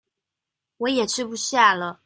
[0.77, 1.99] 我也吃不下了